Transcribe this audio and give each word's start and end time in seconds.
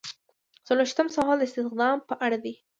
څلویښتم 0.67 1.07
سوال 1.15 1.37
د 1.39 1.43
استخدام 1.47 1.97
په 2.09 2.13
اړه 2.25 2.37
دی. 2.43 2.53